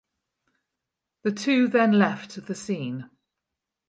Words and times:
The 1.21 1.31
two 1.31 1.67
then 1.67 1.91
left 1.91 2.47
the 2.47 2.55
scene. 2.55 3.07